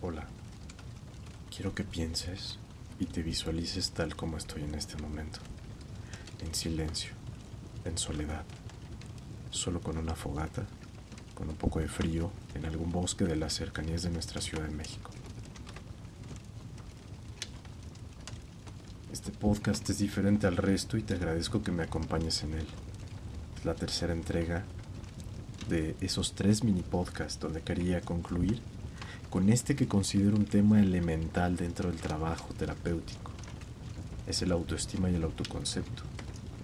[0.00, 0.28] Hola,
[1.50, 2.60] quiero que pienses
[3.00, 5.40] y te visualices tal como estoy en este momento,
[6.38, 7.10] en silencio,
[7.84, 8.44] en soledad,
[9.50, 10.68] solo con una fogata,
[11.34, 14.74] con un poco de frío, en algún bosque de las cercanías de nuestra Ciudad de
[14.76, 15.10] México.
[19.12, 22.66] Este podcast es diferente al resto y te agradezco que me acompañes en él.
[23.58, 24.62] Es la tercera entrega
[25.68, 28.62] de esos tres mini podcasts donde quería concluir
[29.30, 33.30] con este que considero un tema elemental dentro del trabajo terapéutico.
[34.26, 36.02] Es el autoestima y el autoconcepto.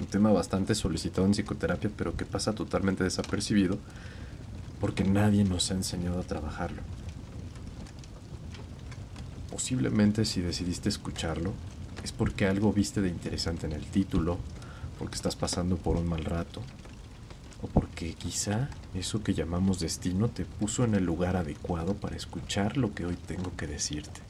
[0.00, 3.78] Un tema bastante solicitado en psicoterapia, pero que pasa totalmente desapercibido
[4.80, 6.82] porque nadie nos ha enseñado a trabajarlo.
[9.50, 11.52] Posiblemente si decidiste escucharlo,
[12.02, 14.38] es porque algo viste de interesante en el título,
[14.98, 16.60] porque estás pasando por un mal rato,
[18.12, 23.06] quizá eso que llamamos destino te puso en el lugar adecuado para escuchar lo que
[23.06, 24.20] hoy tengo que decirte.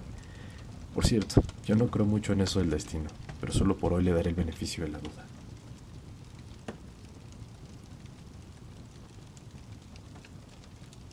[0.95, 3.09] Por cierto, yo no creo mucho en eso del destino,
[3.41, 5.27] pero solo por hoy le daré el beneficio de la duda.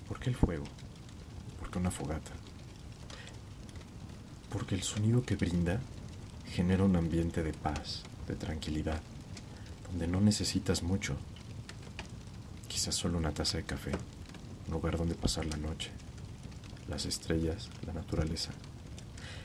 [0.08, 0.66] ¿Por qué el fuego?
[1.60, 2.32] ¿Por qué una fogata?
[4.52, 5.80] Porque el sonido que brinda
[6.46, 9.02] genera un ambiente de paz, de tranquilidad,
[9.90, 11.16] donde no necesitas mucho
[12.72, 13.92] quizás solo una taza de café,
[14.68, 15.92] un lugar donde pasar la noche,
[16.88, 18.52] las estrellas, la naturaleza.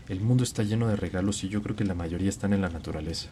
[0.08, 2.68] El mundo está lleno de regalos y yo creo que la mayoría están en la
[2.68, 3.28] naturaleza.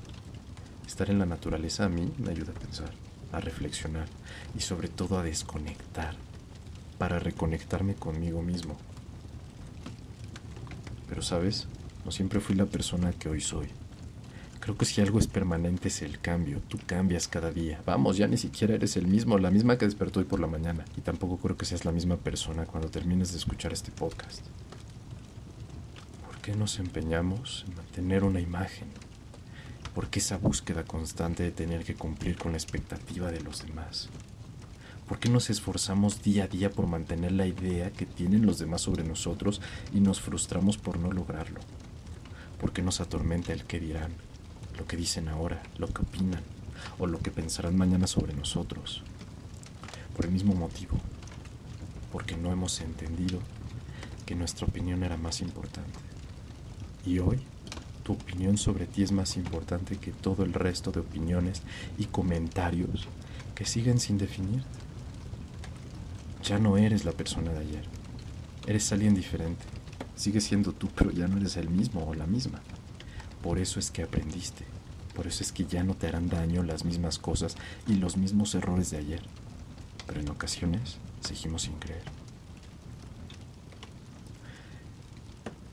[0.85, 2.91] Estar en la naturaleza a mí me ayuda a pensar,
[3.31, 4.09] a reflexionar
[4.57, 6.17] y sobre todo a desconectar,
[6.99, 8.77] para reconectarme conmigo mismo.
[11.09, 11.69] Pero sabes,
[12.05, 13.69] no siempre fui la persona que hoy soy.
[14.65, 16.63] Creo que si algo es permanente es el cambio.
[16.69, 17.83] Tú cambias cada día.
[17.85, 20.87] Vamos, ya ni siquiera eres el mismo, la misma que despertó hoy por la mañana.
[20.97, 24.41] Y tampoco creo que seas la misma persona cuando termines de escuchar este podcast.
[26.25, 28.89] ¿Por qué nos empeñamos en mantener una imagen?
[29.95, 34.09] ¿Por qué esa búsqueda constante de tener que cumplir con la expectativa de los demás?
[35.07, 38.81] ¿Por qué nos esforzamos día a día por mantener la idea que tienen los demás
[38.81, 39.61] sobre nosotros
[39.93, 41.61] y nos frustramos por no lograrlo?
[42.59, 44.13] ¿Por qué nos atormenta el qué dirán?
[44.77, 46.43] Lo que dicen ahora, lo que opinan
[46.99, 49.03] o lo que pensarán mañana sobre nosotros.
[50.17, 50.99] Por el mismo motivo,
[52.13, 53.41] porque no hemos entendido
[54.27, 55.99] que nuestra opinión era más importante.
[57.05, 57.41] Y hoy,
[58.03, 61.63] tu opinión sobre ti es más importante que todo el resto de opiniones
[61.99, 63.09] y comentarios
[63.55, 64.63] que siguen sin definir.
[66.43, 67.85] Ya no eres la persona de ayer.
[68.67, 69.65] Eres alguien diferente.
[70.17, 72.61] Sigues siendo tú, pero ya no eres el mismo o la misma.
[73.45, 74.65] Por eso es que aprendiste.
[75.15, 77.57] Por eso es que ya no te harán daño las mismas cosas
[77.87, 79.21] y los mismos errores de ayer.
[80.07, 82.05] Pero en ocasiones seguimos sin creer.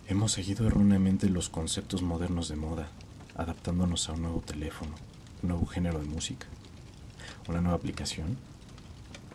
[0.10, 2.90] Hemos seguido erróneamente los conceptos modernos de moda,
[3.38, 4.92] adaptándonos a un nuevo teléfono,
[5.42, 6.48] un nuevo género de música,
[7.48, 8.38] una nueva aplicación,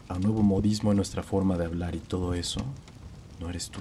[0.08, 2.60] a un nuevo modismo en nuestra forma de hablar y todo eso
[3.40, 3.80] no eres tú.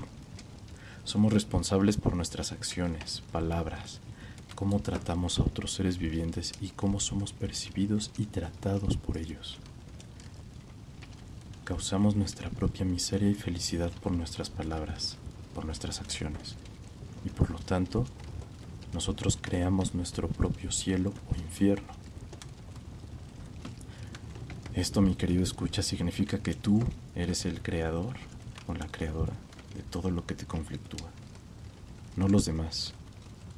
[1.03, 3.99] Somos responsables por nuestras acciones, palabras,
[4.55, 9.57] cómo tratamos a otros seres vivientes y cómo somos percibidos y tratados por ellos.
[11.65, 15.17] Causamos nuestra propia miseria y felicidad por nuestras palabras,
[15.53, 16.55] por nuestras acciones,
[17.25, 18.05] y por lo tanto,
[18.93, 21.93] nosotros creamos nuestro propio cielo o infierno.
[24.73, 26.83] Esto, mi querido escucha, significa que tú
[27.15, 28.15] eres el creador
[28.67, 29.33] o la creadora
[29.75, 31.09] de todo lo que te conflictúa,
[32.15, 32.93] no los demás.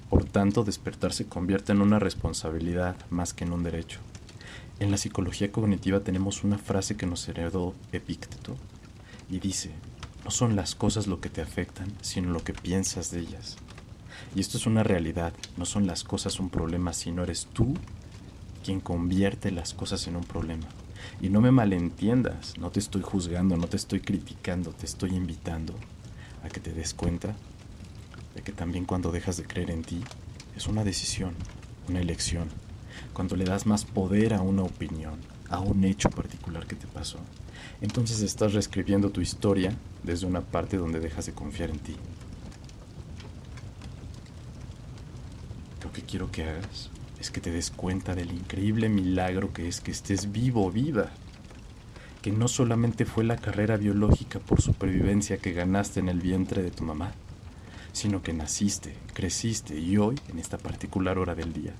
[0.10, 4.00] Por tanto, despertar se convierte en una responsabilidad más que en un derecho.
[4.80, 8.56] En la psicología cognitiva tenemos una frase que nos heredó Epícteto
[9.30, 9.72] y dice,
[10.24, 13.58] no son las cosas lo que te afectan, sino lo que piensas de ellas.
[14.36, 17.74] Y esto es una realidad, no son las cosas un problema, sino eres tú
[18.64, 20.68] quien convierte las cosas en un problema.
[21.22, 25.74] Y no me malentiendas, no te estoy juzgando, no te estoy criticando, te estoy invitando
[26.44, 27.36] a que te des cuenta
[28.42, 30.04] que también cuando dejas de creer en ti
[30.56, 31.34] es una decisión,
[31.88, 32.50] una elección.
[33.14, 35.20] Cuando le das más poder a una opinión,
[35.50, 37.20] a un hecho particular que te pasó,
[37.82, 39.74] entonces estás reescribiendo tu historia
[40.04, 41.96] desde una parte donde dejas de confiar en ti.
[45.84, 46.90] Lo que quiero que hagas
[47.20, 51.12] es que te des cuenta del increíble milagro que es que estés vivo viva.
[52.22, 56.72] Que no solamente fue la carrera biológica por supervivencia que ganaste en el vientre de
[56.72, 57.14] tu mamá,
[57.94, 61.74] sino que naciste, creciste y hoy, en esta particular hora del día,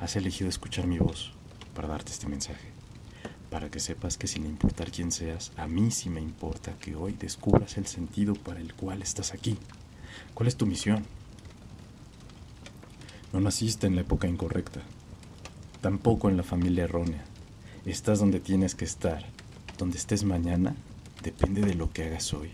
[0.00, 1.32] has elegido escuchar mi voz
[1.74, 2.68] para darte este mensaje,
[3.50, 7.12] para que sepas que sin importar quién seas, a mí sí me importa que hoy
[7.12, 9.58] descubras el sentido para el cual estás aquí,
[10.34, 11.04] ¿Cuál es tu misión?
[13.32, 14.80] No naciste en la época incorrecta,
[15.80, 17.24] tampoco en la familia errónea.
[17.84, 19.24] Estás donde tienes que estar.
[19.78, 20.74] Donde estés mañana
[21.22, 22.50] depende de lo que hagas hoy.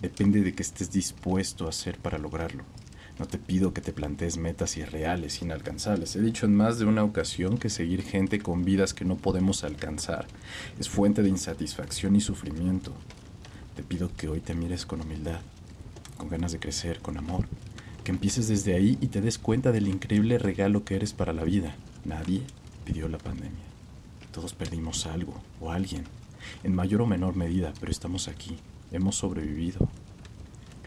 [0.00, 2.64] Depende de que estés dispuesto a hacer para lograrlo.
[3.18, 6.16] No te pido que te plantees metas irreales, inalcanzables.
[6.16, 9.62] He dicho en más de una ocasión que seguir gente con vidas que no podemos
[9.62, 10.26] alcanzar
[10.80, 12.92] es fuente de insatisfacción y sufrimiento.
[13.76, 15.40] Te pido que hoy te mires con humildad,
[16.16, 17.46] con ganas de crecer, con amor.
[18.02, 21.44] Que empieces desde ahí y te des cuenta del increíble regalo que eres para la
[21.44, 21.76] vida.
[22.04, 22.42] Nadie
[22.84, 23.64] pidió la pandemia.
[24.32, 26.02] Todos perdimos algo o alguien,
[26.64, 28.58] en mayor o menor medida, pero estamos aquí.
[28.94, 29.88] Hemos sobrevivido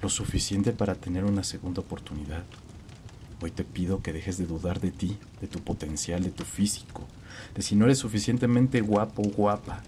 [0.02, 2.46] lo suficiente para tener una segunda oportunidad.
[3.42, 7.04] Hoy te pido que dejes de dudar de ti, de tu potencial, de tu físico,
[7.54, 9.84] de si no eres suficientemente guapo o guapa.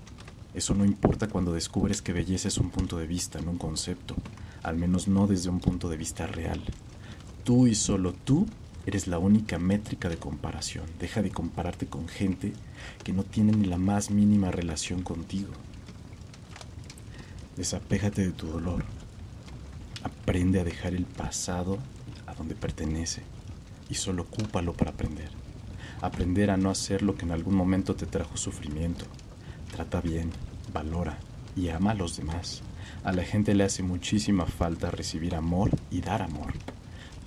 [0.54, 4.16] Eso no importa cuando descubres que belleza es un punto de vista, no un concepto,
[4.63, 6.62] al menos no desde un punto de vista real.
[7.45, 8.48] Tú y solo tú
[8.86, 10.83] eres la única métrica de comparación.
[11.00, 12.51] Deja de compararte con gente
[13.01, 15.54] que no tiene ni la más mínima relación contigo.
[17.59, 18.85] Desapéjate de tu dolor.
[20.01, 21.77] Aprende a dejar el pasado
[22.25, 23.21] a donde pertenece
[23.89, 25.29] y solo ocúpalo para aprender.
[26.00, 29.03] Aprender a no hacer lo que en algún momento te trajo sufrimiento.
[29.73, 30.31] Trata bien,
[30.71, 31.17] valora
[31.53, 32.61] y ama a los demás.
[33.03, 36.53] A la gente le hace muchísima falta recibir amor y dar amor.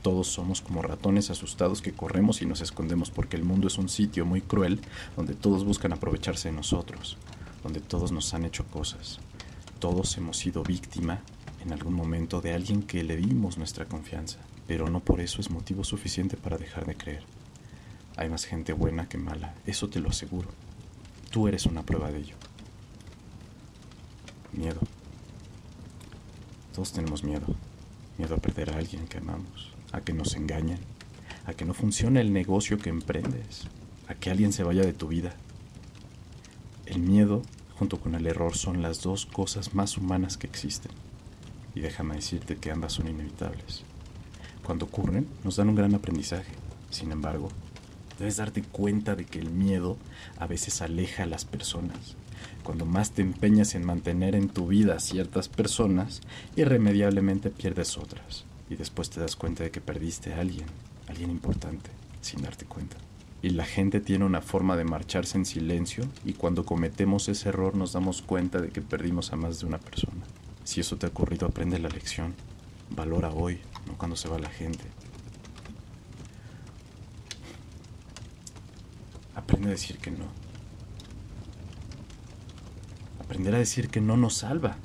[0.01, 3.91] Todos somos como ratones asustados que corremos y nos escondemos porque el mundo es un
[3.91, 4.81] sitio muy cruel
[5.15, 7.19] donde todos buscan aprovecharse de nosotros,
[7.63, 9.21] donde todos nos han hecho cosas.
[9.83, 11.23] Todos hemos sido víctima
[11.61, 14.39] en algún momento de alguien que le dimos nuestra confianza,
[14.69, 17.25] pero no por eso es motivo suficiente para dejar de creer.
[18.17, 20.49] Hay más gente buena que mala, eso te lo aseguro.
[21.33, 22.37] Tú eres una prueba de ello.
[24.53, 24.79] Miedo.
[26.73, 27.47] Todos tenemos miedo.
[28.19, 30.79] Miedo a perder a alguien que amamos, a que nos engañen,
[31.45, 33.67] a que no funcione el negocio que emprendes,
[34.07, 35.35] a que alguien se vaya de tu vida.
[36.87, 37.43] El miedo
[37.79, 40.93] junto con el error son las dos cosas más humanas que existen
[41.75, 43.83] y déjame decirte que ambas son inevitables.
[44.65, 46.53] Cuando ocurren, nos dan un gran aprendizaje.
[46.91, 47.49] Sin embargo,
[48.19, 49.97] debes darte cuenta de que el miedo
[50.39, 52.17] a veces aleja a las personas.
[52.63, 56.21] Cuando más te empeñas en mantener en tu vida ciertas personas,
[56.55, 58.45] irremediablemente pierdes otras.
[58.71, 60.67] Y después te das cuenta de que perdiste a alguien,
[61.09, 61.91] alguien importante,
[62.21, 62.97] sin darte cuenta.
[63.43, 67.75] Y la gente tiene una forma de marcharse en silencio y cuando cometemos ese error
[67.75, 70.23] nos damos cuenta de que perdimos a más de una persona.
[70.63, 72.35] Si eso te ha ocurrido, aprende la lección.
[72.91, 74.85] Valora hoy, no cuando se va la gente.
[79.35, 80.27] Aprende a decir que no.
[83.19, 84.77] Aprender a decir que no nos salva.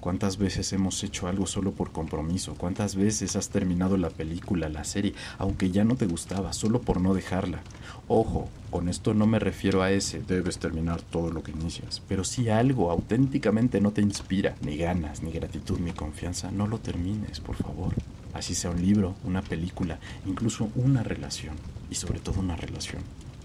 [0.00, 2.54] ¿Cuántas veces hemos hecho algo solo por compromiso?
[2.54, 7.02] ¿Cuántas veces has terminado la película, la serie, aunque ya no te gustaba, solo por
[7.02, 7.60] no dejarla?
[8.08, 12.24] Ojo, con esto no me refiero a ese, debes terminar todo lo que inicias, pero
[12.24, 17.40] si algo auténticamente no te inspira, ni ganas, ni gratitud, ni confianza, no lo termines,
[17.40, 17.92] por favor.
[18.32, 21.56] Así sea un libro, una película, incluso una relación,
[21.90, 23.02] y sobre todo una relación.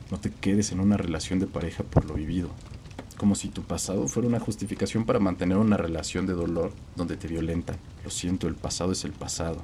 [0.10, 2.50] No te quedes en una relación de pareja por lo vivido,
[3.16, 7.28] como si tu pasado fuera una justificación para mantener una relación de dolor donde te
[7.28, 7.78] violentan.
[8.04, 9.64] Lo siento, el pasado es el pasado.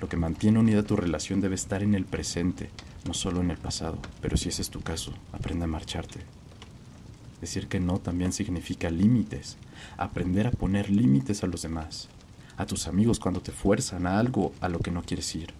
[0.00, 2.70] Lo que mantiene unida tu relación debe estar en el presente,
[3.06, 3.98] no solo en el pasado.
[4.20, 6.20] Pero si ese es tu caso, aprende a marcharte.
[7.40, 9.56] Decir que no también significa límites.
[9.96, 12.08] Aprender a poner límites a los demás.
[12.56, 15.52] A tus amigos cuando te fuerzan a algo a lo que no quieres ir.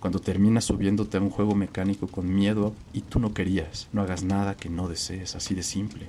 [0.00, 3.88] Cuando terminas subiéndote a un juego mecánico con miedo y tú no querías.
[3.92, 6.08] No hagas nada que no desees, así de simple.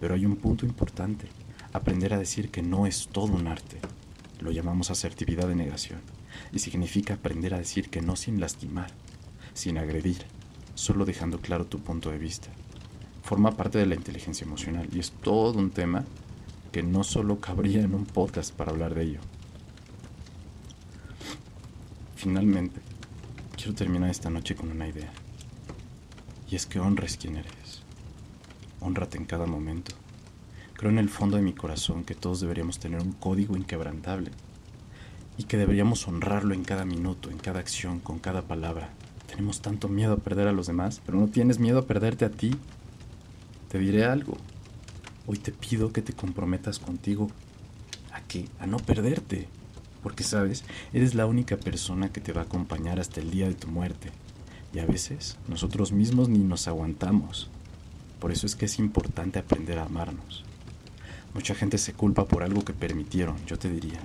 [0.00, 1.28] Pero hay un punto importante.
[1.72, 3.78] Aprender a decir que no es todo un arte.
[4.40, 6.00] Lo llamamos asertividad de negación.
[6.52, 8.90] Y significa aprender a decir que no sin lastimar,
[9.54, 10.24] sin agredir,
[10.74, 12.48] solo dejando claro tu punto de vista.
[13.22, 16.04] Forma parte de la inteligencia emocional y es todo un tema
[16.70, 19.20] que no solo cabría en un podcast para hablar de ello.
[22.14, 22.80] Finalmente,
[23.56, 25.10] quiero terminar esta noche con una idea.
[26.50, 27.85] Y es que honres quién eres.
[28.86, 29.96] Honrate en cada momento.
[30.74, 34.30] Creo en el fondo de mi corazón que todos deberíamos tener un código inquebrantable
[35.36, 38.90] y que deberíamos honrarlo en cada minuto, en cada acción, con cada palabra.
[39.26, 42.30] Tenemos tanto miedo a perder a los demás, pero no tienes miedo a perderte a
[42.30, 42.54] ti.
[43.68, 44.36] Te diré algo.
[45.26, 47.28] Hoy te pido que te comprometas contigo
[48.12, 48.46] a qué?
[48.60, 49.48] A no perderte.
[50.00, 50.62] Porque sabes,
[50.92, 54.12] eres la única persona que te va a acompañar hasta el día de tu muerte.
[54.72, 57.50] Y a veces nosotros mismos ni nos aguantamos.
[58.20, 60.44] Por eso es que es importante aprender a amarnos.
[61.34, 64.00] Mucha gente se culpa por algo que permitieron, yo te diría.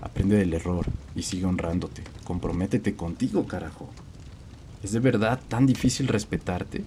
[0.00, 2.02] Aprende del error y sigue honrándote.
[2.24, 3.90] Comprométete contigo, carajo.
[4.82, 6.84] ¿Es de verdad tan difícil respetarte?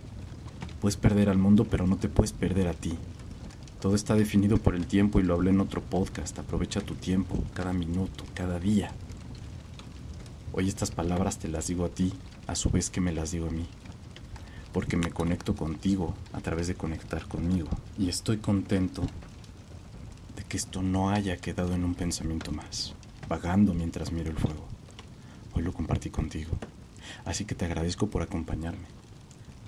[0.81, 2.97] Puedes perder al mundo, pero no te puedes perder a ti.
[3.79, 6.39] Todo está definido por el tiempo y lo hablé en otro podcast.
[6.39, 8.91] Aprovecha tu tiempo, cada minuto, cada día.
[10.51, 12.11] Hoy estas palabras te las digo a ti,
[12.47, 13.67] a su vez que me las digo a mí.
[14.75, 17.69] Porque me conecto contigo a través de conectar conmigo.
[17.97, 19.03] Y estoy contento
[20.35, 22.93] de que esto no haya quedado en un pensamiento más,
[23.29, 24.65] vagando mientras miro el fuego.
[25.53, 26.51] Hoy lo compartí contigo.
[27.23, 28.83] Así que te agradezco por acompañarme.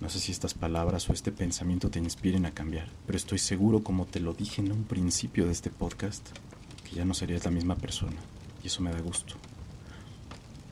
[0.01, 3.83] No sé si estas palabras o este pensamiento te inspiren a cambiar, pero estoy seguro,
[3.83, 6.27] como te lo dije en un principio de este podcast,
[6.83, 8.17] que ya no serías la misma persona,
[8.61, 9.35] y eso me da gusto.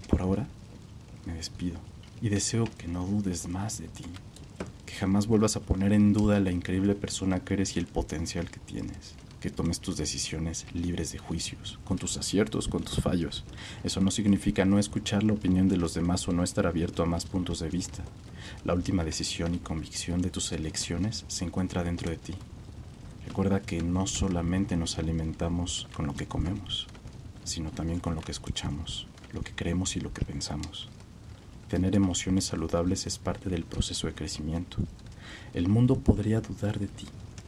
[0.09, 0.45] Por ahora,
[1.25, 1.79] me despido
[2.21, 4.05] y deseo que no dudes más de ti,
[4.85, 8.49] que jamás vuelvas a poner en duda la increíble persona que eres y el potencial
[8.49, 13.43] que tienes que tomes tus decisiones libres de juicios, con tus aciertos, con tus fallos.
[13.83, 17.05] Eso no significa no escuchar la opinión de los demás o no estar abierto a
[17.05, 18.03] más puntos de vista.
[18.63, 22.33] La última decisión y convicción de tus elecciones se encuentra dentro de ti.
[23.27, 26.87] Recuerda que no solamente nos alimentamos con lo que comemos,
[27.43, 30.89] sino también con lo que escuchamos, lo que creemos y lo que pensamos.
[31.69, 34.77] Tener emociones saludables es parte del proceso de crecimiento.
[35.53, 37.07] El mundo podría dudar de ti,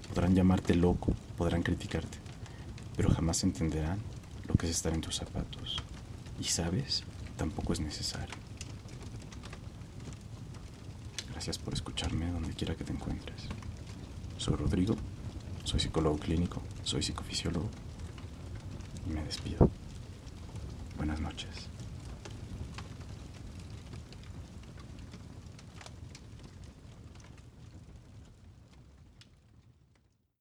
[0.09, 2.17] podrán llamarte loco, podrán criticarte,
[2.95, 3.99] pero jamás entenderán
[4.47, 5.77] lo que es estar en tus zapatos.
[6.39, 7.03] Y sabes,
[7.37, 8.35] tampoco es necesario.
[11.31, 13.43] Gracias por escucharme donde quiera que te encuentres.
[14.37, 14.95] Soy Rodrigo,
[15.63, 17.69] soy psicólogo clínico, soy psicofisiólogo
[19.07, 19.69] y me despido.
[20.97, 21.69] Buenas noches.